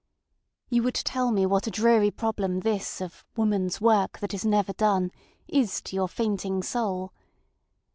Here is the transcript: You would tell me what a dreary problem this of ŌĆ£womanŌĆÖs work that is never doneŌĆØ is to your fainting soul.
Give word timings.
You 0.67 0.81
would 0.81 0.95
tell 0.95 1.29
me 1.31 1.45
what 1.45 1.67
a 1.67 1.69
dreary 1.69 2.09
problem 2.09 2.61
this 2.61 3.01
of 3.01 3.23
ŌĆ£womanŌĆÖs 3.37 3.81
work 3.81 4.17
that 4.19 4.33
is 4.33 4.43
never 4.43 4.73
doneŌĆØ 4.73 5.11
is 5.47 5.79
to 5.83 5.95
your 5.95 6.09
fainting 6.09 6.63
soul. 6.63 7.13